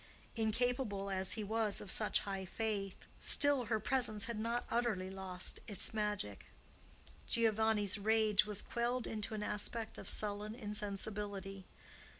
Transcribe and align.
Incapable 0.35 1.11
as 1.11 1.33
he 1.33 1.43
was 1.43 1.79
of 1.79 1.91
such 1.91 2.21
high 2.21 2.43
faith, 2.43 3.05
still 3.19 3.65
her 3.65 3.79
presence 3.79 4.25
had 4.25 4.39
not 4.39 4.65
utterly 4.71 5.11
lost 5.11 5.59
its 5.67 5.93
magic. 5.93 6.47
Giovanni's 7.27 7.99
rage 7.99 8.43
was 8.47 8.63
quelled 8.63 9.05
into 9.05 9.35
an 9.35 9.43
aspect 9.43 9.99
of 9.99 10.09
sullen 10.09 10.55
insensibility. 10.55 11.65